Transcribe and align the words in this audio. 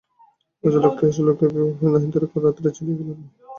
রাজলক্ষ্মী 0.63 1.05
আশাকে 1.05 1.15
জিজ্ঞাসা 1.17 1.39
করিলেন, 1.39 1.67
মহেন্দ্র 1.83 2.23
কাল 2.31 2.41
রাত্রে 2.45 2.67
চলিয়া 2.77 2.97
গেল 2.99 3.09
কেন। 3.09 3.21